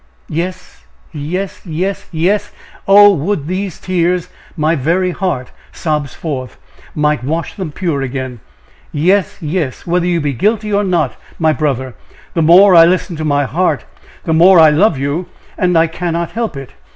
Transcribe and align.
"Yes! 0.29 0.83
yes! 1.13 1.61
yes! 1.63 2.07
yes! 2.11 2.51
Oh! 2.87 3.13
would 3.13 3.45
these 3.45 3.79
tears, 3.79 4.29
my 4.57 4.73
very 4.73 5.11
heart 5.11 5.51
sobs 5.71 6.15
forth, 6.15 6.57
might 6.95 7.23
wash 7.23 7.53
them 7.53 7.71
pure 7.71 8.01
again! 8.01 8.39
Yes! 8.91 9.37
yes! 9.43 9.85
whether 9.85 10.07
you 10.07 10.19
be 10.19 10.33
guilty 10.33 10.73
or 10.73 10.83
not, 10.83 11.15
my 11.37 11.53
brother! 11.53 11.93
the 12.33 12.41
more 12.41 12.73
I 12.73 12.83
listen 12.85 13.15
to 13.17 13.23
my 13.23 13.45
heart, 13.45 13.85
the 14.23 14.33
more 14.33 14.57
I 14.59 14.71
love 14.71 14.97
you, 14.97 15.27
and 15.55 15.77
I 15.77 15.85
cannot 15.85 16.31
help 16.31 16.57
it!" 16.57 16.71